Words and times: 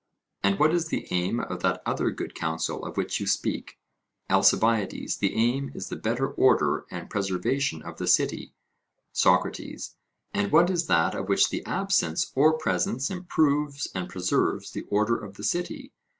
And 0.41 0.57
what 0.57 0.73
is 0.73 0.87
the 0.87 1.07
aim 1.11 1.39
of 1.39 1.61
that 1.61 1.83
other 1.85 2.09
good 2.09 2.33
counsel 2.33 2.83
of 2.83 2.97
which 2.97 3.19
you 3.19 3.27
speak? 3.27 3.77
ALCIBIADES: 4.31 5.17
The 5.17 5.35
aim 5.35 5.71
is 5.75 5.89
the 5.89 5.95
better 5.95 6.31
order 6.31 6.87
and 6.89 7.07
preservation 7.07 7.83
of 7.83 7.99
the 7.99 8.07
city. 8.07 8.55
SOCRATES: 9.11 9.97
And 10.33 10.51
what 10.51 10.71
is 10.71 10.87
that 10.87 11.13
of 11.13 11.29
which 11.29 11.51
the 11.51 11.63
absence 11.67 12.31
or 12.33 12.53
presence 12.57 13.11
improves 13.11 13.89
and 13.93 14.09
preserves 14.09 14.71
the 14.71 14.87
order 14.89 15.15
of 15.23 15.35
the 15.35 15.43
city? 15.43 15.93